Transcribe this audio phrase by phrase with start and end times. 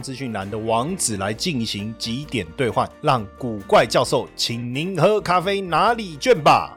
[0.00, 6.76] 资讯栏的网址来进行几点兑换，让古怪教授请您喝咖啡拿礼券吧。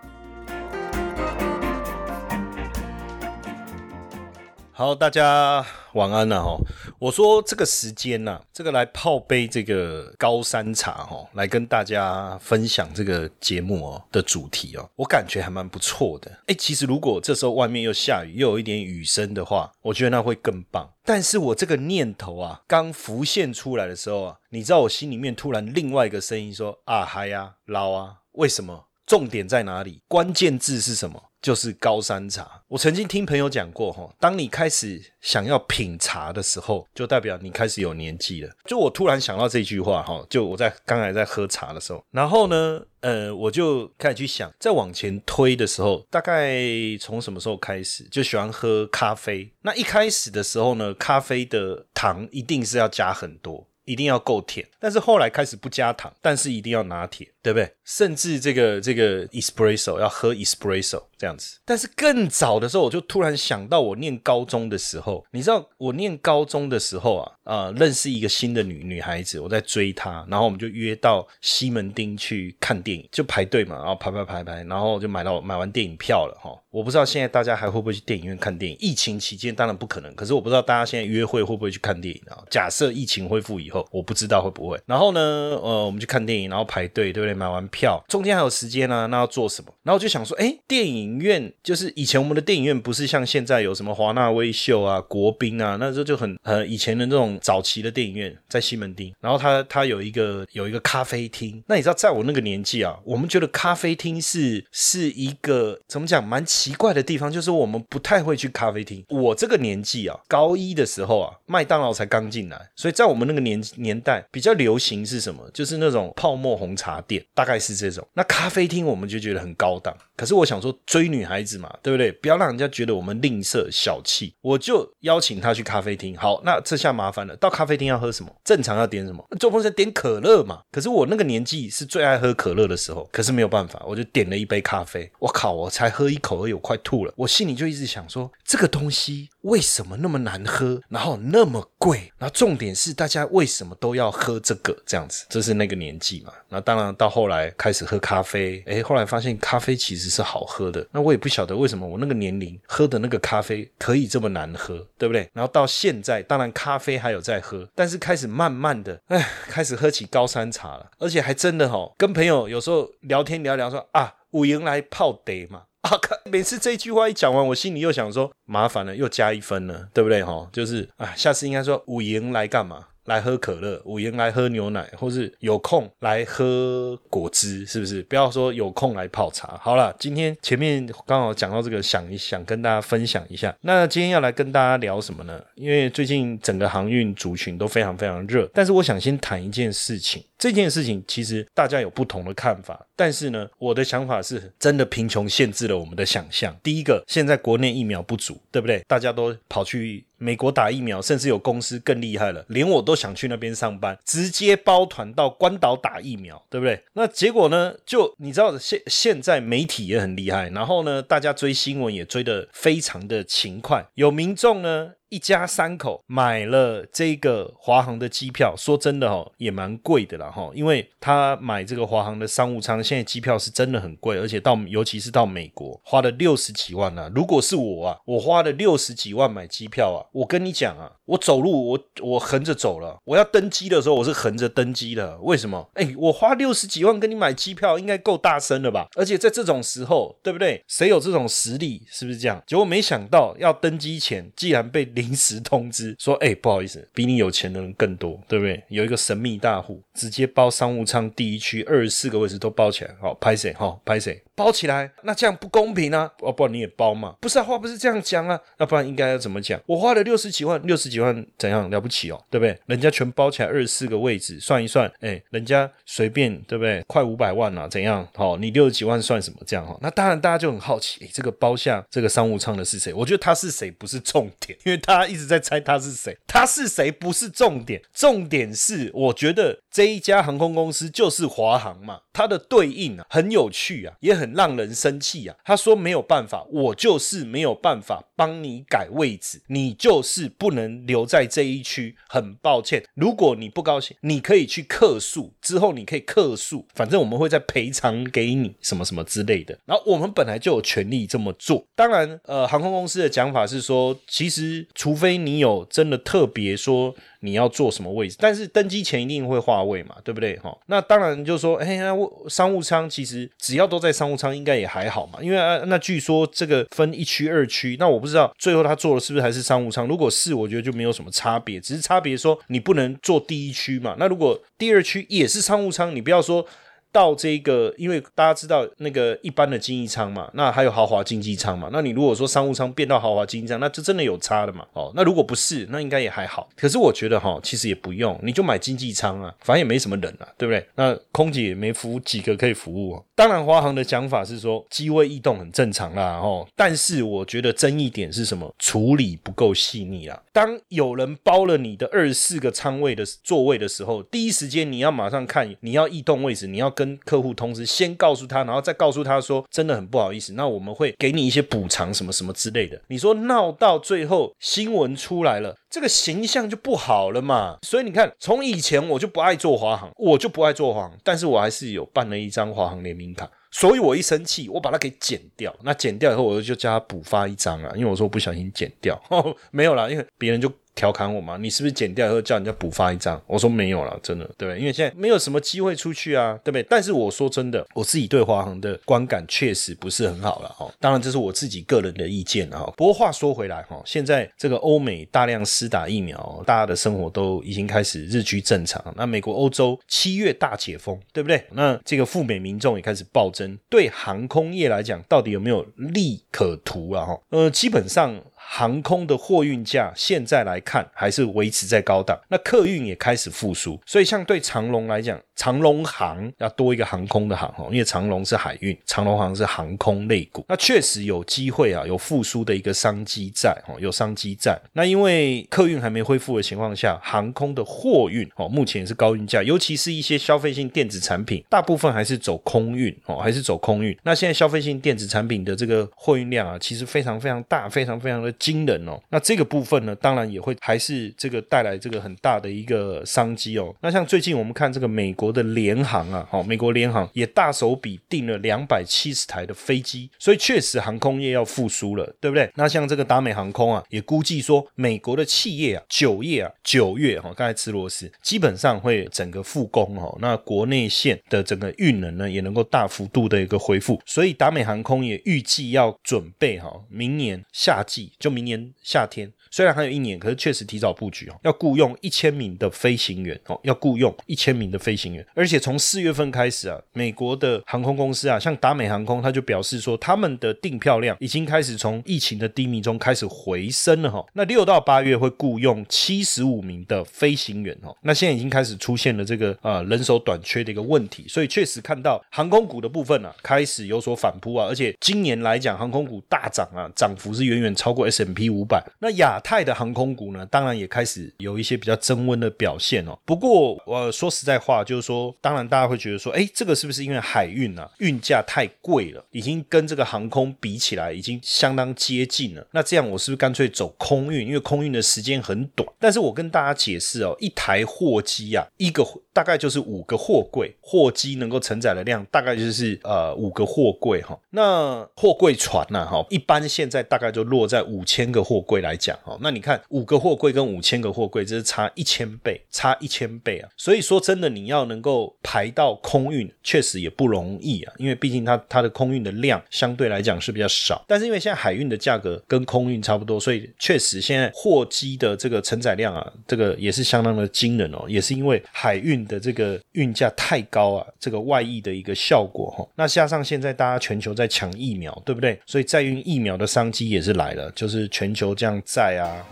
[4.71, 6.57] 好，大家晚安了哈。
[6.99, 16.31] 我说这个时间呐，这个来泡杯这个高山茶哈，来跟大家分享这个节目哦的主题哦，我感觉还蛮不错的。
[16.47, 20.89] 哎，其实如果这时候外面又下雨，又有一点雨声的话，我觉得那会更棒。
[21.05, 28.85] 但是我这个念头啊，刚浮现出来的时候啊，你知道我心里面突然另外一个声音说啊嗨呀捞啊，为什么？
[29.05, 30.01] 重点在哪里？
[30.07, 31.21] 关键字是什么？
[31.43, 32.63] 就是高山茶。
[32.69, 38.51] 我曾经听朋友讲过，哈，当你开始想要品茶的时候，就代表你开始有年纪了。
[38.65, 46.63] 就我突然想到这句话，哈，就我在刚才在喝茶的时候，然后呢，呃，我就开始去想，再往前推的时候，大概
[46.99, 49.51] 从什么时候开始就喜欢喝咖啡？
[49.63, 53.67] 那一开始的时候呢，咖啡的糖一定是要加很多。
[53.85, 57.69] 一定要够甜，但是后来开始不加糖，但是一定要拿铁，对不对？
[57.83, 61.59] 甚至这个这个 espresso 要喝 espresso 这样子。
[61.65, 76.57] 但是更早的时候，我就突然想到，我念高中的时候，你知道我念高中的时候啊，啊，认识一个新的女女孩子，我在追她，然后我们就约到西门町去看电影，就排队嘛，然后排排排排，然后就买到买完电影票了哈。
[76.71, 78.77] 我不知道现在大家还会不会去电影院看电影？
[78.79, 82.41] 疫情期间当然不可能，可是我不知道大家现在约会会不会去看电影啊？
[82.49, 84.79] 假设疫情恢复以后，我不知道会不会。
[84.85, 85.19] 然后呢，
[85.61, 87.32] 呃，我们去看电影，然后排队，对不对？
[87.33, 89.73] 买完票，中间还有时间呢，那要做什么？
[89.83, 101.61] 然后我就想说，哎，电影院就是以前我们的电影院不是像现在有什么华纳威秀啊、国宾啊，那时候就很呃以前的那种早期的电影院在西门町，然后它它有一个有一个咖啡厅。
[101.67, 106.41] 那你知道，在我那个年纪啊，我们觉得咖啡厅是是一个怎么讲蛮。
[106.53, 109.03] 奇怪的地方就是我们不太会去咖啡厅。
[109.09, 115.49] 我这个年纪啊，高一的时候啊，麦当劳才刚进来，所以在我们那个年年代比较流行是什么？
[115.51, 118.07] 就是那种泡沫红茶店，大概是这种。
[118.13, 119.95] 那咖啡厅我们就觉得很高档。
[120.15, 122.11] 可是我想说追女孩子嘛，对不对？
[122.11, 126.15] 不要让人家觉得我们吝啬小气，我就邀请她去咖啡厅。
[126.17, 128.31] 好，那这下麻烦了，到咖啡厅要喝什么？
[128.43, 129.25] 正常要点什么？
[129.39, 130.61] 做风生点可乐嘛。
[130.71, 135.11] 可是我那个年纪是最爱喝可乐的时候，可是没有办法，我就点了一杯咖啡。
[135.19, 136.53] 我靠，我才喝一口而已。
[136.53, 145.25] 我快吐了，我心里就一直想说，这个东西为什么那么难喝，然后那么贵，然后重点是大家为什么都要喝这个这样子？
[145.29, 146.31] 这是那个年纪嘛？
[146.49, 150.85] 那当然到后来开始喝咖啡，哎，后来发现咖啡其实只是好喝的。
[150.91, 155.29] 那我也不晓得为什么我那个年龄喝的那个咖啡可以这么难喝，对不对？
[155.33, 165.63] 然后到现在，当然咖啡还有在喝，但是开始慢慢的，哎，开始喝起高山茶了，而且还真的哈，跟朋友有时候聊天聊聊说啊，五营来泡得嘛。
[165.83, 165.99] 啊！
[166.31, 170.23] 每次这句话一讲完，我心里又想说，麻烦了，又加一分了，对不对？
[170.23, 172.87] 哈，就是啊，下次应该说五营来干嘛？
[173.05, 178.01] 来喝可乐，五元来喝牛奶，或是有空来喝果汁，是不是？
[178.03, 179.59] 不要说有空来泡茶。
[179.61, 183.55] 好了，今天前面刚好讲到这个，想一想跟大家分享一下。
[183.61, 185.41] 那今天要来跟大家聊什么呢？
[185.55, 190.23] 因为最近整个航运族群都非常非常热，但是我想先谈一件事情。
[190.37, 196.55] 这件事情其实大家有不同的看法，但是呢，我的想法是真的贫穷限制了我们的想象。
[196.61, 198.81] 第一个，现在国内疫苗不足，对不对？
[198.87, 206.83] 大家都跑去美国打疫苗，甚至有公司更厉害了，连我都想去那边上班，直接包团到关岛打疫苗，对不对？
[206.93, 207.73] 那结果呢？
[207.85, 214.93] 就你知道，现现在媒体也很厉害，然后呢，大家追新闻也追得非常的勤快，有民众呢。
[215.13, 227.11] 一家三口买了这个华航的机票，说真的哈，也蛮贵的啦哈，因为他买这个华航的商务舱，现在机票是真的很贵，而且到尤其是到美国花了六十几万呢。
[227.13, 235.69] 如果是我啊，我花了六十几万买机票啊，我跟你讲啊，我走路我我横着走了，我要登机的时候我是横着登机的，为什么？
[235.75, 238.87] 哎，我花六十几万跟你买机票，应该够大声了吧？
[238.95, 240.63] 而且在这种时候，对不对？
[240.67, 241.83] 谁有这种实力？
[241.91, 242.41] 是不是这样？
[242.47, 248.63] 结果没想到要登机前，既然被临时通知说，哎，不好意思，比你有钱的人更多，对不对？
[248.69, 253.53] 有一个神秘大户直接包商务舱第一区二十四个位置都包起来，好，拍谁？
[253.53, 254.21] 好，拍谁？
[254.35, 256.09] 包起来，那这样不公平啊！
[256.19, 257.15] 哦，不然你也包嘛？
[257.21, 259.59] 不是啊，话不是这样讲啊，要不然应该要怎么讲？
[259.65, 262.19] 我花了六十几万，六十几万怎样了不起哦？
[262.29, 262.57] 对不对？
[262.65, 266.83] 人家全包起来二十四个位置，算一算，哎，人家随便对不对？
[266.87, 268.07] 快五百万了，怎样？
[268.15, 269.37] 好，你六十几万算什么？
[269.45, 269.77] 这样哈？
[269.81, 272.93] 那当然，大家就很好奇，哎，这个包下这个商务舱的是谁？
[272.93, 284.33] 我觉得他是谁不是重点，因为大家一直在猜他是谁，他是谁不是重点，重点是我觉得这一家航空公司就是华航嘛，它的对应啊很有趣啊，也很。
[284.33, 285.35] 让人生气啊！
[285.45, 291.95] 他说没有办法，我就是没有办法帮你改位置，你就是不能留在这一区。
[292.09, 299.55] 很抱歉，如果你不高兴，你可以去客诉，之后你可以客诉，反正我们会再赔偿给你什么什么之类的。
[299.65, 301.63] 然后我们本来就有权利这么做。
[301.75, 306.95] 当然，呃，航空公司的讲法是说，其实除非你有真的特别说。
[307.23, 308.17] 你要坐什么位置？
[308.19, 310.37] 但是登机前一定会划位嘛，对不对？
[310.39, 311.93] 哈，那当然就说，哎呀，
[312.27, 315.19] 商务舱其实只要都在商务舱，应该也还好嘛。
[315.21, 319.87] 因为啊，那据说这个分一区二区，那我不知道最后他坐的是不是还是商务舱。
[319.87, 323.95] 如果是，我觉得就没有什么差别，只是差别说你不能坐第一区嘛。
[323.97, 326.45] 那如果第二区也是商务舱，你不要说。
[326.93, 331.69] 到这个，因为大家知道那个一般的经济舱嘛，那还有豪华经济舱嘛。
[331.73, 334.65] 那你如果说商务舱变到豪华经济舱，那就真的有差的嘛？
[334.73, 336.47] 哦，那如果不是，那应该也还好。
[336.55, 340.65] 可是我觉得哈，其实也不用，你就买经济舱啊，反正也没什么人啊，对不对？
[340.75, 343.03] 那空姐也没服务几个可以服务。
[343.15, 348.53] 当然，华航的讲法是说机位异动很正常啦，哦，但是我觉得争议点是什么？
[348.59, 350.21] 处理不够细腻啊。
[350.31, 362.81] 当有人包了你的二十四个舱位的座位的时候，第一时间你要马上看你要异动位置，你要跟跟客户通知，先告诉他，然后再告诉他说，真的很不好意思，那我们会给你一些补偿，什么什么之类的。
[362.89, 367.57] 你说闹到最后新闻出来了，这个形象就不好了嘛。
[367.61, 373.31] 所以你看，从以前我就不爱做华航，我就不爱做华航，但是我还是有办了一张华航联名卡。
[373.49, 375.55] 所以我一生气，我把它给剪掉。
[375.63, 378.99] 那剪掉以后，我就叫他补发一张啊，因为我说我不小心剪掉，
[379.51, 380.51] 没有啦，因为别人就。
[380.75, 381.37] 调侃我嘛？
[381.37, 383.21] 你是不是剪掉以后叫人家补发一张？
[383.27, 384.59] 我说没有了，真的，对不对？
[384.59, 386.65] 因为现在没有什么机会出去啊，对不对？
[386.69, 390.71] 但是我说真的，我自己对华航的观感确实不是很好了哈。
[390.79, 392.71] 当然这是我自己个人的意见哈。
[392.75, 398.83] 不过话说回来哈，现在这个欧美大量施打疫苗，大家的生活都已经开始日趋正常。
[398.97, 401.43] 那美国、欧洲七月大解封，对不对？
[401.51, 407.05] 那这个赴美民众也开始暴增，对航空业来讲，到底有没有利可图啊？
[407.05, 408.19] 哈，呃，基本上。
[408.45, 424.59] 航空的货运价现在来看还是维持在高档，那客运也开始复苏，所以像对长龙来讲，长龙航要多一个航空的航哦，因为长龙是海运，长龙航是航空类股，那确实有机会啊，有复苏的一个商机在哦，有商机在。
[424.73, 433.97] 那因为客运还没恢复的情况下，航空的货运哦，目前也是高运价，尤其是一些消费性电子产品，大部分还是走空运哦，还是走空运。
[434.03, 438.32] 那现在消费性电子产品的这个货运量啊，其实非常非常大，非常非常的。
[438.39, 443.73] 惊人哦，那这个部分呢，当然也会还是这个带来这个很大的一个商机哦。
[443.81, 452.49] 那像最近我们看这个美国的联航啊，好，美国联航也大手笔订了两百七十台的飞机，所以确实航空业要复苏了，对不对？
[452.55, 460.15] 那像这个达美航空啊，也估计说美国的企业啊，九月啊，九月哈，刚才吃螺丝，基本上会整个复工哈。
[460.19, 468.11] 那国内线的整个运能呢，也能够大幅度的一个恢复，所以达美航空也预计要准备哈，明年夏季。
[468.23, 469.29] 就明年夏天。
[469.51, 484.25] 虽然还有一年，可是确实提早布局哦，要雇佣一千名的飞行员哦，要雇佣一千名的飞行员，而且从四月份开始啊，美国的航空公司啊，像达美航空，他就表示说，他们的订票量已经开始从疫情的低迷中开始回升了哈。
[484.33, 499.33] 那六到八月会雇佣七十五名的飞行员哦，那现在已经开始出现了这个呃人手短缺的一个问题，所以确实看到航空股的部分啊开始有所反扑啊，而且今年来讲，航空股大涨啊，涨幅是远远超过 S M P 五百，那亚。
[499.43, 503.19] 太的航空股呢，当然也开始有一些比较增温的表现哦。
[503.25, 512.65] 不过，我说实在话，就是说，当然大家会觉得说，哎，这个是不是因为海运啊，运价太贵了，已经跟这个航空比起来，已经相当接近了。
[512.71, 514.47] 那这样我是不是干脆走空运？
[514.47, 515.85] 因为空运的时间很短。
[515.99, 524.39] 但是我跟大家解释哦，一台货机啊，一个大概就是五个货柜，货机能够承载的量大概就是呃五个货柜哈。
[524.51, 529.37] 那货柜船呢哈，一般现在大概就落在五千个货柜来讲哈。
[529.41, 533.67] 那你看五个货柜跟五千个货柜，这是差一千倍，差一千倍啊。
[533.75, 537.93] 所以说真的，你要能够排到空运，确实也不容易啊。
[537.97, 548.05] 因为毕竟它它的空运的量相对来讲是比较少，但是因为现在海运的价格跟空运差不多，所以确实现在货机的这个承载量啊，这个也是相当的惊人哦。
[548.07, 552.87] 也是因为海运的这个运价太高啊，这个外溢的一个效果哈。
[552.95, 555.59] 那加上现在大家全球在抢疫苗，对不对？
[555.65, 559.45] 所以载运疫苗的商机也是来了，就是全球这样在啊。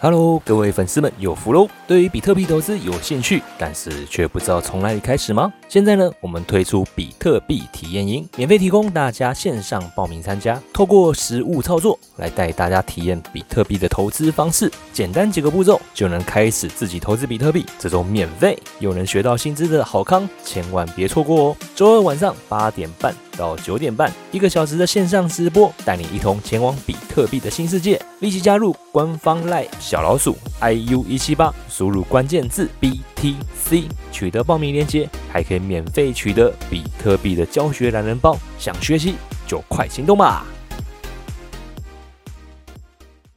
[0.00, 1.68] Hello，各位粉丝们有福喽！
[1.88, 5.52] 对于比特币投资有兴趣，但是却不知道从哪里开始吗？
[5.68, 21.56] 现在呢，我们推出比特币体验营，免费提供大家线上报名参加，透过实物操作来带大家体验比特币的投资方式，简单几个步骤就能开始自己投资比特币，这种免费又能学到薪资的好康，千万别错过哦！
[21.74, 29.66] 周二晚上八点半到九点半，一个小时的线上直播，带你一同前往比特币的新世界，立即加入官方 Line。
[29.78, 38.36] 小老鼠 iu 一七八，输入关键字 BTC，取得报名链接，还可以免费取得比特币的教学懒人包。
[38.58, 39.14] 想学习
[39.46, 40.44] 就快行动吧！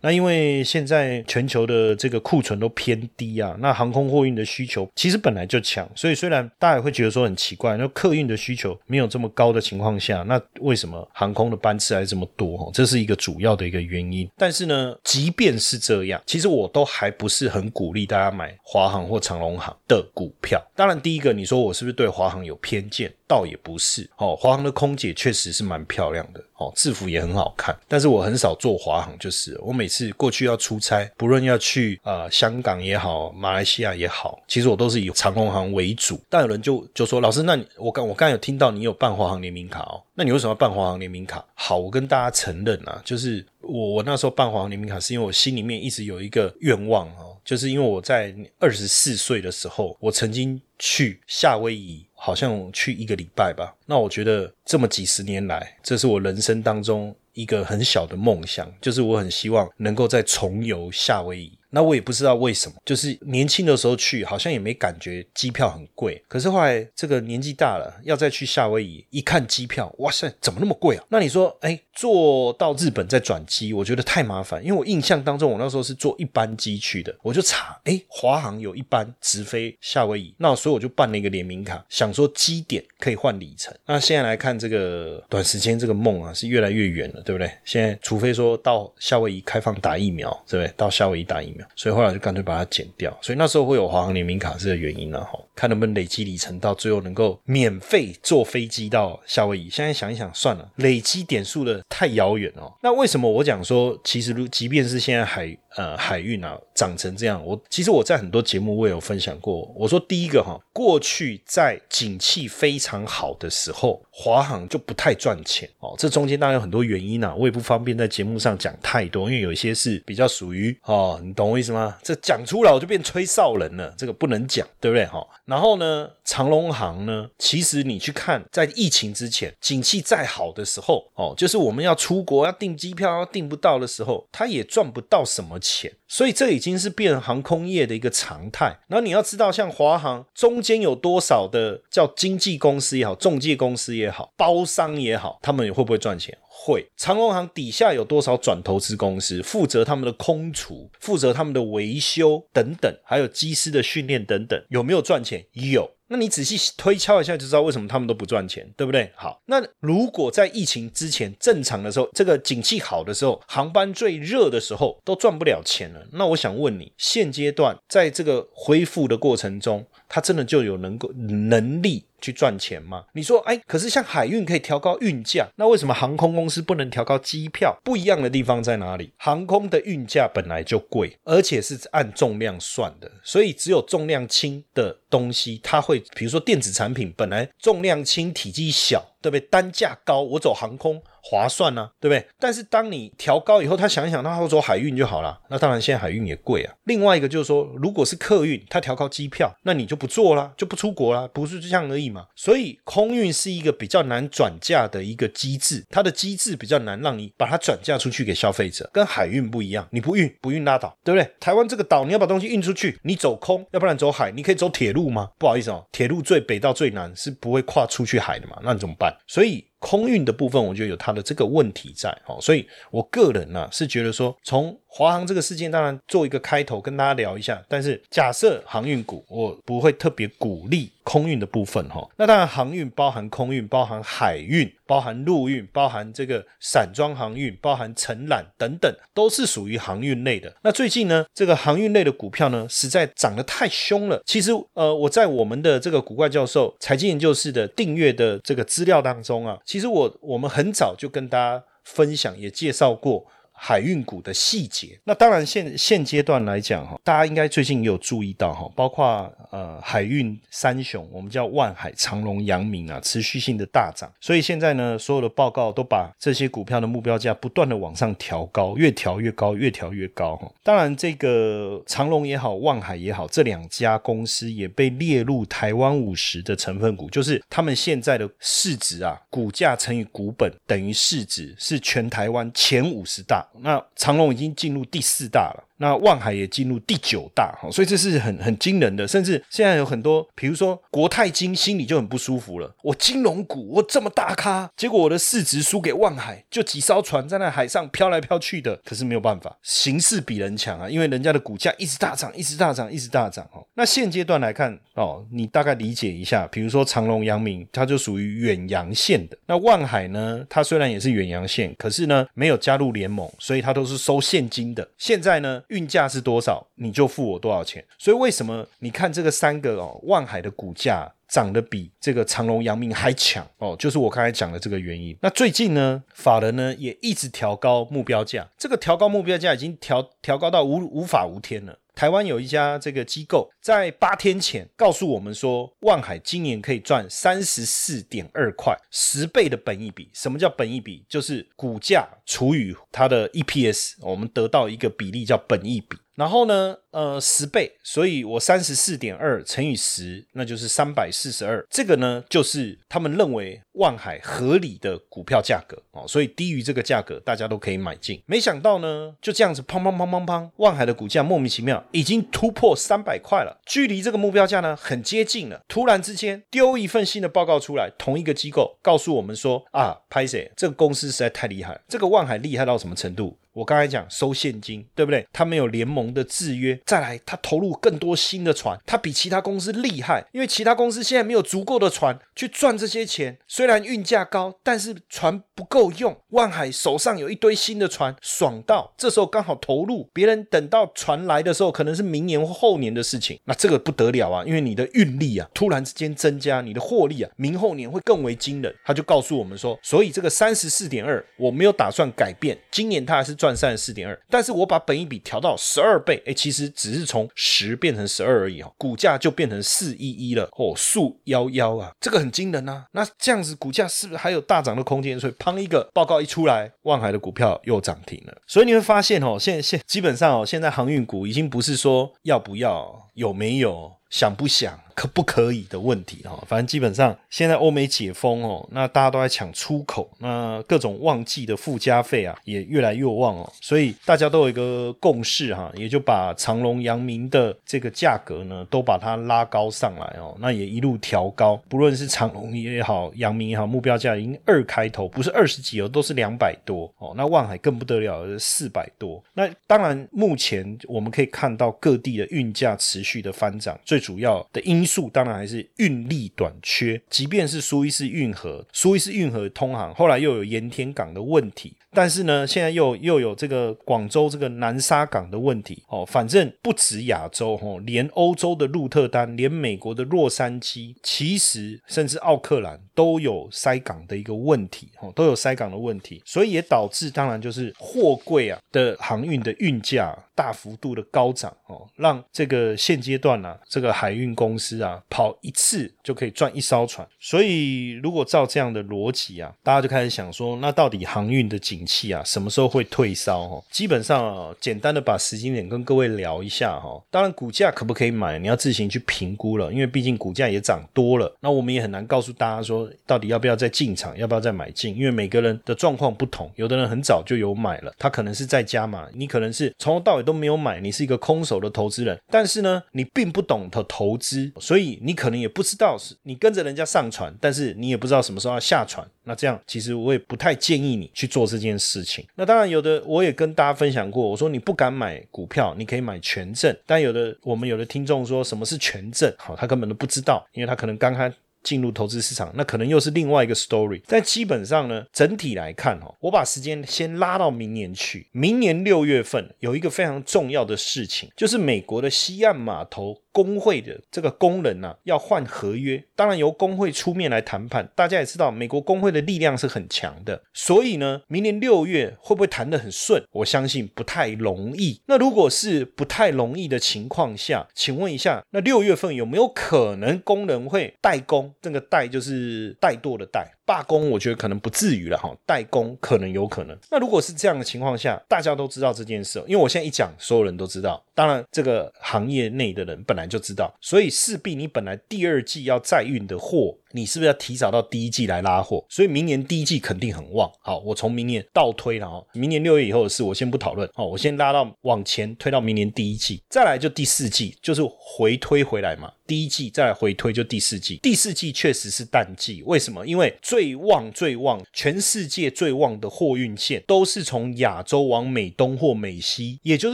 [0.01, 12.57] 那因为现在全球的这个库存都偏低啊，那航空货运的需求其实本来就强，所以虽然大家也会觉得说很奇怪，那客运的需求没有这么高的情况下，那为什么航空的班次还这么多？
[12.57, 14.29] 哈，这是一个主要的一个原因。
[14.37, 20.61] 但是呢，即便是这样，其实我都还不是很鼓励大家买华航或长龙航的股票。
[20.75, 23.11] 当然，第一个你说我是不是对华航有偏见？
[23.31, 24.09] 倒也不是。
[24.17, 26.43] 哦，华航的空姐确实是蛮漂亮的。
[26.57, 36.21] 哦，制服也很好看，但是我很少坐华航，就是我每次过去要出差，不论要去呃香港也好，马来西亚也好，其实我都是以长龙航为主。
[36.29, 41.43] 但有人就就说，老师，那你我刚我刚有听到你有办华航联名卡哦，那你为什么要办华航联名卡？
[41.55, 52.05] 好，我跟大家承认啊，就是我我那时候办华航联名卡，是因为我心里面一直有一个愿望哦，就是因为我在二十四岁的时候，我曾经去夏威夷。
[52.23, 61.57] 好像去一个礼拜吧，那我觉得这么几十年来，这是我人生当中一个很小的梦想，就是我很希望能够再重游夏威夷。
[61.71, 66.21] 那我也不知道为什么，就是年轻的时候去，好像也没感觉机票很贵。
[66.27, 71.03] 可是后来这个年纪大了，要再去夏威夷，一看机票，哇塞，怎么那么贵啊？
[71.09, 74.63] 那你说，哎，坐到日本再转机，我觉得太麻烦。
[74.63, 83.73] 因为我印象当中，我那时候是坐一班机去的，我就查，哎，华航有一班直飞夏威夷，那所以我就办了一个联名卡，想说机点可以换里程。
[83.85, 87.49] 那现在来看，这个短时间这个梦啊，是越来越远了，对不对？
[87.63, 90.73] 现在除非说到夏威夷开放打疫苗，对不对？
[90.75, 91.60] 到夏威夷打疫苗。
[91.75, 99.69] 所以后来就干脆把它剪掉，所以那时候会有华航联名卡这个原因了哈，看能不能累积里程，到最后能够免费坐飞机到夏威夷。
[99.69, 102.71] 现在想一想，算了，累积点数的太遥远哦。
[102.81, 121.51] 那为什么我讲说，其实如即便是现在还呃海运啊涨成这样，我其实我在很多节目我也有分享过，我说第一个哈，过去在景气非常好的时候，华航就不太赚钱哦，这中间当然有很多原因啊，我也不方便在节目上讲太多，因为有一些是比较属于哦，你懂。
[121.51, 121.97] 我意思吗？
[122.01, 125.05] 这讲出来我就变吹哨人了，这个不能讲，对不对？
[125.07, 138.79] 哈，然后呢，长隆航呢，其实你去看，在疫情之前，景气再好的时候，哦，就是我们要出国要订机票要订不到的时候，他也赚不到什么钱，所以这已经是变航空业的一个常态。
[138.87, 146.37] 然后你要知道，像华航中间有多少的叫经纪公司也好，中介公司也好，包商也好，他们会不会赚钱？
[146.49, 155.45] 会长隆航底下有多少转投资公司负责他们的空储、负责他们的维修等等，还有机师的训练等等，有没有赚钱？
[155.53, 155.89] 有。
[156.11, 159.09] 那你仔细推敲一下就知道为什么他们都不赚钱，对不对？
[159.15, 166.05] 好，那如果在疫情之前正常的时候，这个景气好的时候，航班最热的时候都赚不了钱了。
[166.11, 172.03] 那我想问你，现阶段在这个恢复的过程中，它真的就有能够能力？
[172.21, 173.05] 去赚钱吗？
[173.15, 177.75] 你说，哎，可是像海运可以调高运价，那为什么航空公司不能调高机票？
[177.83, 179.11] 不一样的地方在哪里？
[179.17, 189.05] 航空的运价本来就贵，而且是按重量算的，所以只有重量轻的东西，它会，比如说电子产品，本来重量轻、体积小。
[189.21, 189.47] 对不对？
[189.51, 190.99] 单价高，我走航空。
[191.23, 192.27] 划算呢，对不对？
[192.39, 195.39] 但是当你调高以后，他想一想，那他走海运就好了。
[195.47, 196.73] 那当然，现在海运也贵啊。
[196.85, 202.25] 另外一个就是说，如果是客运，他调高机票，那你就不做了，就不出国了，不是这样而已嘛。
[202.35, 209.87] 所以空运是一个比较难转嫁的一个机制，它的机制比较难让你把它转嫁出去给消费者，跟海运不一样。
[209.91, 211.31] 你不运不运拉倒，对不对？
[211.39, 215.31] 台湾这个岛你要把东西运出去，你走空，要不然走海，你可以走铁路路吗？
[215.39, 219.15] 不好意思哦，铁路最北到最南是不会跨出去海的嘛，那你怎么办？
[219.25, 219.65] 所以。
[219.81, 227.61] 空运的部分，我觉得有它的这个问题在，哦，所以我个人呢是觉得说，从华航这个事件，当然做一个开头跟大家聊一下。
[227.67, 232.07] 但是假设航运股，我不会特别鼓励空运的部分，哈。
[232.17, 240.53] 那当然，航运包含空运，包含海运，包含陆运，包含这个散装航运，包含承揽等等，都是属于航运类的。
[240.61, 244.21] 那最近呢，这个航运类的股票呢，实在涨得太凶了。
[244.25, 249.57] 其实，呃，我在我们的这个古怪教授财经研究室的订阅的这个资料当中啊。
[249.71, 253.25] 其实我我们很早就跟大家分享，也介绍过。
[253.63, 270.51] 海运股的细节，那当然现现阶段来讲哈，大家应该最近也有注意到哈，包括呃海运三雄，我们叫万海、长隆、阳明啊，持续性的大涨，所以现在呢，所有的报告都把这些股票的目标价不断的往上调高，越调越高，越调越高哈。
[270.63, 283.47] 当然，这个长隆也好，万海也好，这两家公司也被列入台湾五十的成分股，就是他们现在的市值啊，股价乘以股本等于市值，是全台湾前五十大。
[283.59, 285.63] 那长隆已经进入第四大了。
[285.81, 289.07] 那万海也进入第九大，哈，所以这是很很惊人的。
[289.07, 292.71] 甚至现在有很多，比如说国泰金，心里就很不舒服了。
[292.83, 298.79] 我金融股，我这么大咖，结果我的市值输给万海，就几艘船在那海上飘来飘去的。
[298.85, 303.43] 可是没有办法，形势比人强啊，因为人家的股价一直大涨，一直大涨，一直大涨。
[303.51, 309.35] 哦，那现阶段来看，哦，你大概理解一下，比如说长隆、阳明，它就属于远洋线的。
[309.47, 314.87] 那万海呢，它虽然也是远洋线，可是呢没有加入联盟，所以它都是收现金的。
[314.99, 315.63] 现在呢？
[315.71, 317.83] 运价是多少，你就付我多少钱。
[317.97, 325.17] 所以为什么你看这个三个哦，万海的股价涨得比这个长隆、阳明还强哦，就是我刚才讲的这个原因。
[325.21, 331.77] 那最近呢，法人呢也一直调高目标价，这个调高目标价已经调调高到无无法无天了。
[331.93, 340.09] 台湾有一家这个机构在八天前告诉我们说，万海今年可以赚三十四点二块，十倍的本益比。
[340.13, 341.05] 什么叫本益比？
[341.07, 345.97] 就是股价除以它的 EPS，我们得到一个比例叫本益比。
[346.15, 351.65] 然后呢，呃，十倍，所以我三十四点二乘以十，那就是三百四十二。
[351.69, 358.21] 这个呢，就是他们认为万海合理的股票价格哦，所以低于这个价格，大家都可以买进。
[358.25, 365.61] 没想到呢，就这样子，砰砰砰砰砰，万海的股价莫名其妙已经突破三百块了，距离这个目标价呢很接近了。
[365.69, 370.51] 突然之间丢一份新的报告出来，同一个机构告诉我们说啊，拍谁？
[370.57, 373.37] 这个公司实在太厉害，这个万海厉害到什么程度？
[373.53, 375.27] 我刚才讲收现金，对不对？
[375.33, 383.37] 他没有联盟的制约，再来他投入更多新的船，他比其他公司厉害，因为其他公司现在没有足够的船去赚这些钱。
[383.47, 386.15] 虽然运价高，但是船不够用。
[386.29, 394.43] 万海手上有一堆新的船，爽到这时候刚好投入，别人等到船来的时候，可能是明年或后年的事情，那这个不得了啊！
[394.45, 398.73] 因为你的运力啊，突然之间增加，你的获利啊，明后年会更为惊人。
[398.85, 403.31] 他就告诉我们说，所以这个三十四点二，我没有打算改变，今年他还是。
[403.41, 412.85] 赚三十四点二，但是我把本益比调到十二倍，哎，其实只是从十变成十二而已哦，股价就变成四一一了，哦，数幺幺啊，这个很惊人呐。
[412.91, 415.19] 那这样子股价是不是还有大涨的空间？
[415.19, 418.35] 所以，砰一个报告一出来，万海的股票又涨停了。
[418.47, 424.79] 所以你会发现哦，现现基本上哦，现在航运股已经不是说要不要，有没有，想不想。
[424.93, 449.23] 可不可以的问题哈，反正基本上现在欧美解封哦，那大家都在抢出口，那各种旺季的附加费啊也越来越旺哦，所以大家都有一个共识哈，也就把长隆、阳明的这个价格呢都把它拉高上来哦，那也一路调高，不论是长隆也好，阳明也好，目标价已经二开头，不是二十几哦，都是两百多哦，那万海更不得了，四百多。
[449.33, 454.81] 那当然，目前我们可以看到各地的运价持续的翻涨，最主要的因。
[454.91, 461.73] 素当然还是运力短缺，即便是苏伊士运河，苏伊士运河通航，后来又有盐田港的问题。
[461.93, 487.05] 但是呢，现在又又有这个广州这个南沙港的问题哦，反正不止亚洲哦，连欧洲的鹿特丹，连美国的洛杉矶，其实甚至奥克兰都有塞港的一个问题哦，都有塞港的问题，所以也导致当然就是货柜啊的航运的运价大幅度的高涨哦，让这个现阶段呢，这个海运公司啊，跑一次就可以赚一艘船。
[487.19, 493.47] 所以如果照这样的逻辑啊，大家就开始想说，那到底航运的景气啊，什么时候会退烧？
[493.47, 497.01] 哈，基本上，简单的把时间点跟各位聊一下哈。
[497.09, 501.33] 当然，股价可不可以买，你要自行去评估了，因为毕竟股价也涨多了。
[501.39, 519.07] 那我们也很难告诉大家说，到底要不要再进场，要不要再买进，因为每个人的状况不同，有的人很早就有买了，他可能是在加码，你可能是从头到尾都没有买，你是一个空手的投资人，但是呢，你并不懂得投资，所以你可能也不知道是你跟着人家上船，但是你也不知道什么时候要下船。
[519.23, 522.25] 那这样其实我也不太建议你去做这件事情。
[522.35, 531.31] 那当然有的我也跟大家分享过，我说你不敢买股票，你可以买权证，但有的我们有的听众说什么是权证，好，他根本都不知道，因为他可能刚开。
[531.63, 534.01] 进入投资市场，那可能又是另外一个 story。
[534.07, 538.27] 但基本上呢，整体来看哦，我把时间先拉到明年去。
[538.31, 543.21] 明年六月份有一个非常重要的事情，就是美国的西岸码头。
[543.33, 547.89] 工会的这个工人呢，要换合约，当然由工会出面来谈判。
[547.95, 553.23] 大家也知道，美国工会的力量是很强的，所以呢，明年六月会不会谈得很顺？
[553.31, 555.01] 我相信不太容易。
[555.05, 561.50] 那如果是不太容易的情况下，请问一下，那六月份有没有可能工人会代工？
[561.61, 563.47] 这个怠就是怠惰的怠。
[563.71, 565.33] 罢工，我觉得可能不至于了哈。
[565.45, 566.77] 代工可能有可能。
[566.89, 571.01] 那如果是这样的情况下，大家都知道这件事，因为我现在一讲，所有人都知道。
[571.15, 576.75] 当然，这个行业内的人本来就知道，所以势必你本来第二季要再运的货。
[576.93, 578.83] 你是不是要提早到第一季来拉货？
[578.89, 580.51] 所以明年第一季肯定很旺。
[580.59, 583.89] 好，我从明年倒推了哦，明年六月以后的事我先不讨论。
[583.93, 589.09] 好，我先拉到往前推到明年第一季，再来就第四季，就是回推回来嘛。
[589.25, 592.61] 第一季再来回推就第四季，第四季确实是淡季。
[592.65, 593.07] 为什么？
[593.07, 599.93] 因为最最旺最旺，全世界最旺的货运线都是从亚洲往美东或美西，也就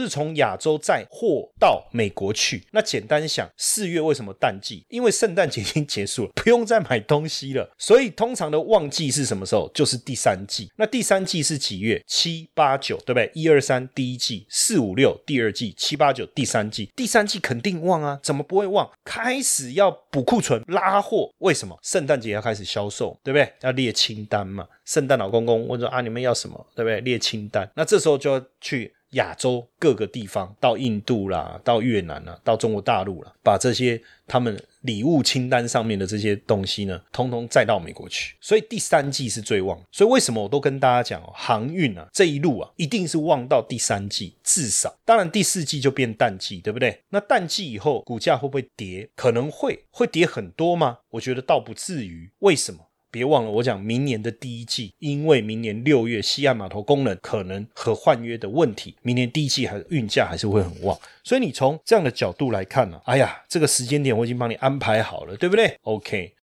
[0.00, 2.64] 是从亚洲载货到美国去。
[2.72, 4.86] 那简单想，四月为什么淡季？
[4.88, 6.78] 因为圣诞节已经结束了，不用再。
[6.88, 9.68] 买东西了，所以通常的旺季是什么时候？
[9.74, 10.70] 就是第三季。
[10.76, 12.02] 那第三季是几月？
[12.06, 13.28] 七八九，对不对？
[13.34, 16.90] 一二三，第一季；四五六，第二季；七八九，第三季。
[16.94, 18.88] 第三季肯定旺啊，怎么不会旺？
[19.04, 21.76] 开始要补库存、拉货，为什么？
[21.82, 23.52] 圣诞节要开始销售，对不对？
[23.60, 24.66] 要列清单嘛。
[24.84, 26.66] 圣诞老公公问说啊，你们要什么？
[26.74, 27.00] 对不对？
[27.00, 27.70] 列清单。
[27.74, 28.94] 那这时候就要去。
[29.12, 38.36] 亚洲各个地方，到印度啦，到越南啦，到中国大陆啦，把这些他们礼物清单上面的这些东西呢，通通载到美国去。
[38.38, 39.82] 所以第三季是最旺。
[39.90, 44.94] 所以为什么我都跟大家讲哦，航运啊这一路啊，一定是旺到第三季，至少。
[45.06, 47.02] 当然第四季就变淡季，对不对？
[47.08, 49.08] 那淡季以后股价会不会跌？
[49.16, 50.98] 可能会，会跌很多吗？
[51.08, 52.30] 我觉得倒不至于。
[52.40, 52.80] 为什么？
[53.10, 66.37] 别忘了，我讲明年的第一季，因为明年六月西岸码头工人可能和换约的问题，明年第一季还运价还是会很旺，所以你从这样的角度来看呢，哎呀，这个时间点我已经帮你安排好了，对不对？OK。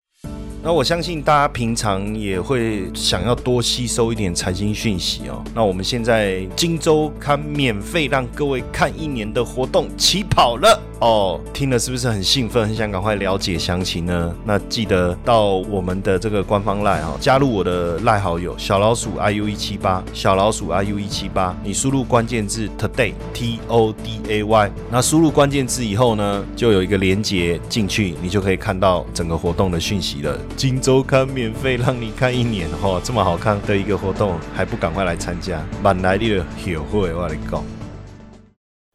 [0.66, 5.40] 那我相信大家平常也会想要多吸收一点财经讯息哦。
[5.54, 14.36] 那我们现在荆州刊免费让各位看一年的活动起跑了哦，听了是不是很兴奋，很想赶快了解详情呢？
[14.44, 30.36] 那记得到我们的这个官方赖哈，加入我的赖好友小老鼠 iu 一七八，小老鼠 iu 一七八，你输入关键字 today t o d a y，那输入关键字以后呢，就有一个连接进去，你就可以看到整个活动的讯息了。
[30.56, 35.62] 金周刊免费让你看一年哈，这么好看的一个活动，还不赶快来参加？
[35.84, 37.75] 满来的有会，我来讲。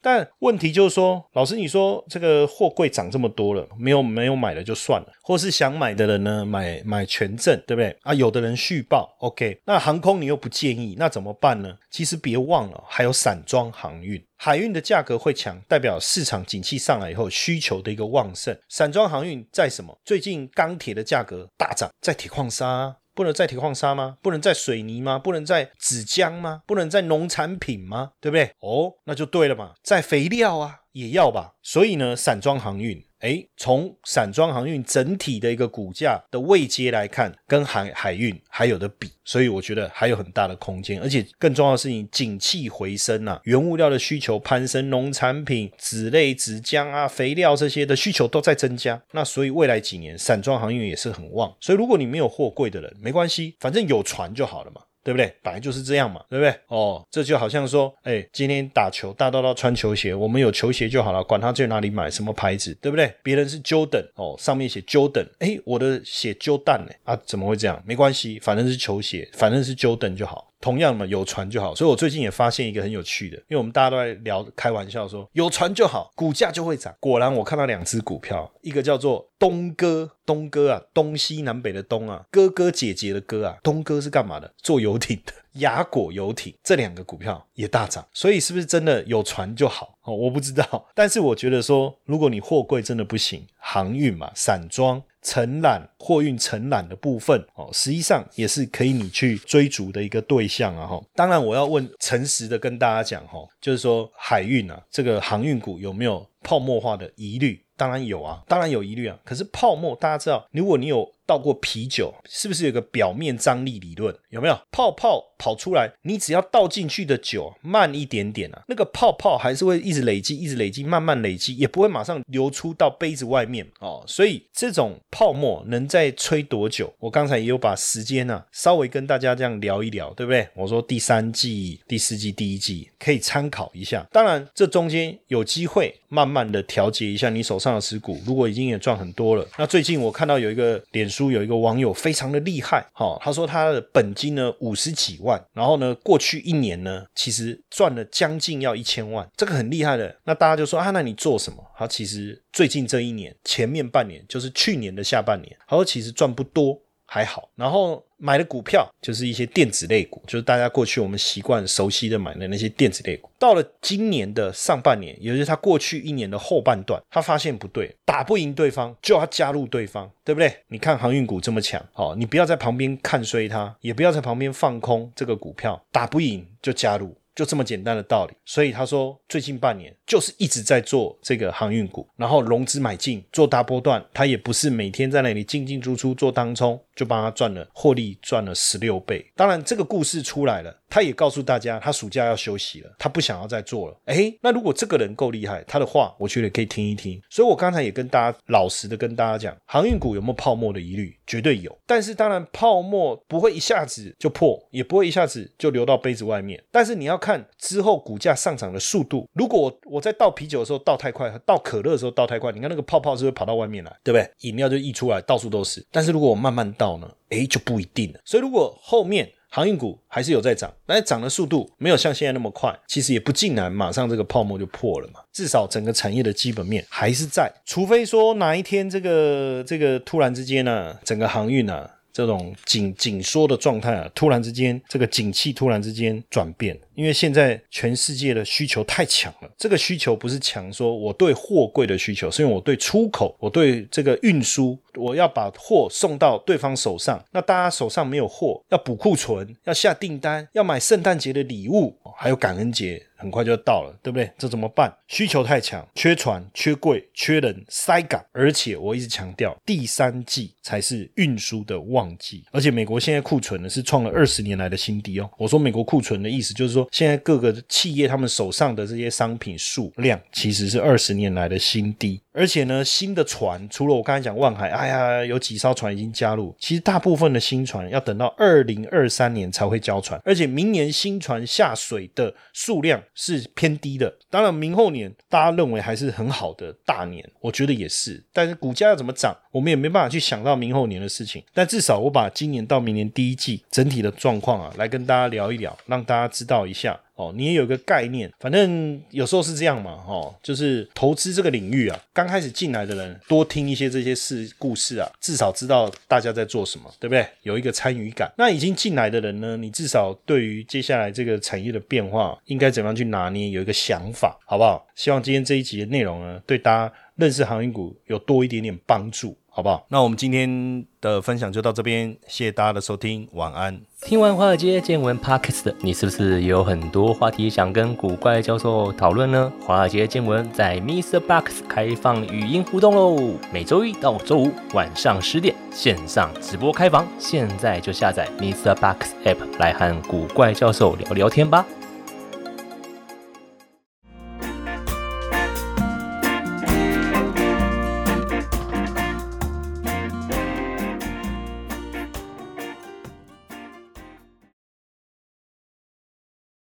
[0.02, 7.96] 但问题就是说，老师，你说这个货柜涨这么多了，没有没有买的就算了，或是想买的人呢，买买全证，对不对？
[8.02, 11.76] 啊，有的人续报，OK，那航空你又不建议，那怎么办呢？
[11.90, 14.22] 其实别忘了，还有散装航运。
[14.36, 18.56] 海运的价格会强，代表市场景气上来以后需求的一个旺盛。
[18.70, 19.94] 散装航运在什么？
[20.02, 24.16] 最近钢铁的价格大涨，在铁矿砂不能在铁矿砂吗？
[24.22, 25.18] 不能在水泥吗？
[25.18, 26.62] 不能在纸浆吗？
[26.66, 28.12] 不能在农产品吗？
[28.18, 28.54] 对不对？
[28.60, 31.52] 哦，那就对了嘛，在肥料啊也要吧。
[31.60, 33.04] 所以呢，散装航运。
[33.20, 41.00] 哎，从散装航运整体的一个股价的位阶来看，跟海海运还有的比，所以我觉得还有很大的空间。
[41.00, 49.02] 而且更重要的是，你景气回升啊，原物料的需求攀升，农产品、纸类、纸浆啊、肥料这些的需求都在增加。
[49.12, 51.54] 那所以未来几年散装航运也是很旺。
[51.60, 54.80] 所以如果你没有货柜的人，没关系，反正有船就好了嘛。
[55.02, 55.34] 对不对？
[55.42, 56.54] 本来就是这样嘛，对不对？
[56.68, 63.14] 哦，这就好像说，哎，今天打球，大到到穿球鞋，我们有球鞋就好了，管他去哪里买，什么牌子，对不对？
[63.22, 67.82] 别人是 Jordan，哦，上面写 Jordan，哎，我的写 Jordan 呢，啊，怎么会这样？
[67.86, 70.49] 没关系，反正是球鞋，反正是 Jordan 就好。
[70.60, 71.74] 同样嘛，有船就好。
[71.74, 76.94] 所以我最近也发现一个很有趣的，因为我们大家都在聊开玩笑说有船就好，股价就会涨。
[77.00, 84.52] 果然我看到两只股票，一个叫做东哥，东哥啊，东西南北的东啊，哥哥姐姐的哥啊，东哥是干嘛的？
[84.62, 85.32] 坐游艇的。
[85.54, 89.98] 雅果游艇这两个股票也大涨，所以是不是真的有船就好？
[90.02, 90.88] 哦，我不知道。
[90.94, 100.86] 但是我觉得说，如果你货柜真的不行，航运嘛，散装、承揽、货运承揽的部分，哦，实际上也是可以你去追逐的一个对象啊。
[100.86, 107.64] 哈，当然我要问诚实的跟大家讲，哈，就是说海运啊，这个航运股有没有泡沫化的疑虑？
[107.76, 109.18] 当然有啊，当然有疑虑啊。
[109.24, 111.10] 可是泡沫，大家知道，如果你有。
[111.30, 114.12] 倒过啤酒，是不是有个表面张力理论？
[114.30, 115.88] 有没有泡泡跑出来？
[116.02, 124.02] 你只要倒进去的酒慢一点点啊，那个泡泡还是会一直累积，一直累积，慢慢累积，也不会马上流出到杯子外面哦。
[124.08, 126.92] 所以这种泡沫能再吹多久？
[126.98, 130.48] 我刚才也有把时间呢稍微跟大家这样聊一聊，对不对？
[130.56, 134.04] 我说第三季、第四季、第一季可以参考一下。
[134.10, 138.20] 当然，这中间有机会慢慢的调节一下你手上的持股。
[138.26, 141.19] 如果已经也赚很多了，那最近我看到有一个脸书。
[141.20, 150.16] 书有一个网友非常的厉害，哈，他说他的本金呢五十几万，然后呢过去一年呢其实赚了将近要一千万，这个很厉害的。
[150.24, 151.62] 那大家就说啊，那你做什么？
[151.76, 156.80] 他其实最近这一年前面半年就是去年的下半年，他说其实赚不多。
[157.12, 163.28] 还好，然后买的股票就是一些电子类股，就是大家过去我们习惯熟悉的买的那些电子类股。
[163.36, 170.54] 到了今年的上半年，也就是他过去一年的后半段，他发现不对，打不赢对方就要加入对方，对不对？
[170.68, 177.12] 你看航运股这么强，哦，你不要在旁边看衰它，也不要在旁边放空这个股票，打不赢就加入。
[177.34, 189.30] 就这么简单的道理，所以他说最近半年就是一直在做这个航运股，然后融资买进做大波段，他也不是每天在那里进进出出做当冲，就帮他赚了获利赚了十六倍。
[189.36, 190.79] 当然这个故事出来了。
[190.90, 193.96] 他也告诉大家，他暑假要休息了，他不想要再做了。
[194.06, 197.22] 哎，那如果这个人够厉害，他的话我觉得可以听一听。
[197.30, 201.74] 所以我刚才也跟大家老实的跟大家讲，航运股有没有泡沫的疑虑，绝对有。
[201.86, 206.60] 但是当然泡沫不会一下子就破，也不会一下子就流到杯子外面。
[206.72, 209.28] 但是你要看之后股价上涨的速度。
[209.32, 214.28] 如果我我在倒啤酒的时候倒太快，倒可乐的时候倒太快，你看那个泡泡是不是跑到外面来，对不对？
[214.48, 215.86] 饮料就溢出来，到处都是。
[215.92, 218.20] 但是如果我慢慢倒呢，哎，就不一定了。
[218.24, 219.30] 所以如果后面。
[219.50, 222.72] 航运股还是有在涨，但是涨的速度没有像现在那么快。
[222.86, 225.20] 其实也不尽然，马上这个泡沫就破了嘛。
[225.32, 231.90] 至少整个产业的基本面还是在，除非说哪一天这个这个突然之间呢，整个航运呢。
[232.12, 239.50] 这种紧紧缩的状态啊，突然之间这个景气突然之间转变，因为现在全世界的需求太强了。
[239.56, 247.24] 这个需求不是强，说我对货柜的需求，是因为我对出口，我对这个运输，我要把货送到对方手上。
[247.30, 253.02] 那大家手上没有货，要补库存，要下订单，要买圣诞节的礼物， 还有感恩节。
[253.20, 254.30] 很快就到了，对不对？
[254.38, 254.90] 这怎么办？
[255.06, 258.24] 需求太强，缺船、缺柜、缺人，塞港。
[258.32, 262.42] 而且我一直强调，第三季才是运输的旺季。
[262.50, 265.28] 而且美国现在库存呢是创了二十年来的新低哦。
[265.36, 272.20] 我说美国库存的意思就是说，现在各个企业他们手上的这些商品数量其实是二十年来的新低。
[272.32, 284.14] 而且呢，新的船除了我刚才讲万海，哎呀，有几艘船已经加入，其实大部分的新船要等到二零二三年才会交船，而且明年新船下水的数量是偏低的。
[284.30, 288.22] 当然，明后年大家认为还是很好的大年，我觉得也是。
[288.32, 291.42] 但是股价要怎么涨，我们也没办法去想到明后年的事情。
[291.52, 296.98] 但至少我把今年到明年第一季整体的状况啊，来跟大家聊一聊，让大家知道一下。
[297.20, 307.26] 哦，你也有个概念，反正有时候是这样嘛，哈，就是投资这个领域啊，刚开始进来的人多听一些这些事故事啊，至少知道大家在做什么，对不对？
[307.42, 308.32] 有一个参与感。
[308.38, 314.86] 那已经进来的人呢，你至少对于接下来这个产业的变化应该怎么样去拿捏，有一个想法，好不好？
[314.94, 319.36] 希望今天这一集的内容呢，对大家认识航运股有多一点点帮助。
[319.52, 319.84] 好不好？
[319.88, 323.80] 那我们今天的分享就到这边，谢谢大家的收听，晚安。
[324.00, 329.52] 听完华尔街见闻 Podcast，你是不是也有很多话题想跟古怪教授讨论呢？
[329.60, 331.20] 华尔街见闻在 Mr.
[331.20, 338.74] Box 开放语音互动喽，每周一到周五晚上十点线上直播开房，现在就下载 Mr.
[338.76, 341.66] Box App 来和古怪教授聊聊天吧。